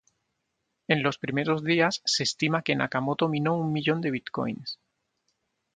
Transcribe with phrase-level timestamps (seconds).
[0.87, 4.79] En los primeros días, se estima que Nakamoto minó un millón de bitcoins.